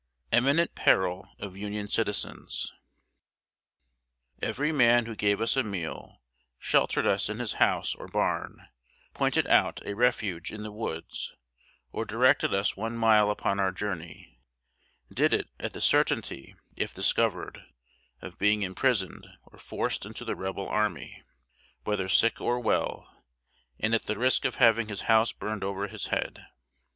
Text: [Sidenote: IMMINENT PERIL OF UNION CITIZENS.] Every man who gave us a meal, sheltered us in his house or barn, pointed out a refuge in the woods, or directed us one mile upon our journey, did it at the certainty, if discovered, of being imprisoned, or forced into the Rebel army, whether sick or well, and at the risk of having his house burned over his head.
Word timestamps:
[Sidenote: 0.31 0.37
IMMINENT 0.55 0.73
PERIL 0.73 1.29
OF 1.37 1.55
UNION 1.55 1.87
CITIZENS.] 1.87 2.73
Every 4.41 4.71
man 4.71 5.05
who 5.05 5.15
gave 5.15 5.39
us 5.39 5.55
a 5.55 5.61
meal, 5.61 6.23
sheltered 6.57 7.05
us 7.05 7.29
in 7.29 7.37
his 7.37 7.53
house 7.61 7.93
or 7.93 8.07
barn, 8.07 8.65
pointed 9.13 9.45
out 9.45 9.79
a 9.85 9.93
refuge 9.93 10.51
in 10.51 10.63
the 10.63 10.71
woods, 10.71 11.35
or 11.91 12.03
directed 12.03 12.51
us 12.51 12.75
one 12.75 12.97
mile 12.97 13.29
upon 13.29 13.59
our 13.59 13.71
journey, 13.71 14.39
did 15.13 15.35
it 15.35 15.49
at 15.59 15.73
the 15.73 15.81
certainty, 15.81 16.55
if 16.75 16.95
discovered, 16.95 17.61
of 18.23 18.39
being 18.39 18.63
imprisoned, 18.63 19.27
or 19.45 19.59
forced 19.59 20.03
into 20.03 20.25
the 20.25 20.35
Rebel 20.35 20.67
army, 20.67 21.21
whether 21.83 22.09
sick 22.09 22.41
or 22.41 22.59
well, 22.59 23.23
and 23.79 23.93
at 23.93 24.07
the 24.07 24.17
risk 24.17 24.45
of 24.45 24.55
having 24.55 24.87
his 24.87 25.01
house 25.01 25.31
burned 25.31 25.63
over 25.63 25.87
his 25.87 26.07
head. 26.07 26.47